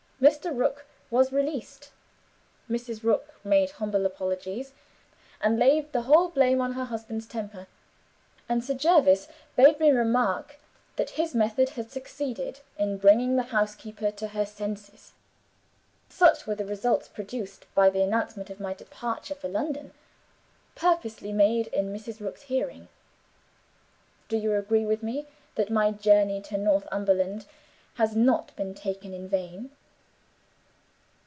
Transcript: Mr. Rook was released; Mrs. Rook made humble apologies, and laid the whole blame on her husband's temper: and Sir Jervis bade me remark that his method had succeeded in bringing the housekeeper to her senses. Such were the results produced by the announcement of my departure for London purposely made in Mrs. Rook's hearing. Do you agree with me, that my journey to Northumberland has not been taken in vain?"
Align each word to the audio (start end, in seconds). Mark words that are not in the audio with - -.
Mr. 0.21 0.55
Rook 0.55 0.85
was 1.09 1.31
released; 1.31 1.89
Mrs. 2.69 3.01
Rook 3.03 3.33
made 3.43 3.71
humble 3.71 4.05
apologies, 4.05 4.73
and 5.41 5.57
laid 5.57 5.91
the 5.93 6.03
whole 6.03 6.29
blame 6.29 6.61
on 6.61 6.73
her 6.73 6.85
husband's 6.85 7.25
temper: 7.25 7.65
and 8.47 8.63
Sir 8.63 8.75
Jervis 8.75 9.29
bade 9.55 9.79
me 9.79 9.89
remark 9.89 10.59
that 10.95 11.09
his 11.17 11.33
method 11.33 11.69
had 11.69 11.89
succeeded 11.89 12.59
in 12.77 12.99
bringing 12.99 13.35
the 13.35 13.41
housekeeper 13.49 14.11
to 14.11 14.27
her 14.27 14.45
senses. 14.45 15.13
Such 16.07 16.45
were 16.45 16.53
the 16.53 16.65
results 16.67 17.07
produced 17.07 17.65
by 17.73 17.89
the 17.89 18.03
announcement 18.03 18.51
of 18.51 18.59
my 18.59 18.75
departure 18.75 19.33
for 19.33 19.47
London 19.49 19.91
purposely 20.75 21.31
made 21.31 21.65
in 21.69 21.91
Mrs. 21.91 22.21
Rook's 22.21 22.43
hearing. 22.43 22.89
Do 24.29 24.37
you 24.37 24.53
agree 24.53 24.85
with 24.85 25.01
me, 25.01 25.25
that 25.55 25.71
my 25.71 25.89
journey 25.89 26.41
to 26.41 26.57
Northumberland 26.59 27.47
has 27.95 28.15
not 28.15 28.55
been 28.55 28.75
taken 28.75 29.15
in 29.15 29.27
vain?" 29.27 29.71